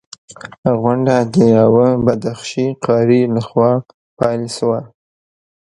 [0.81, 3.71] غونډه د یوه بدخشي قاري لخوا
[4.17, 4.79] پیل شوه.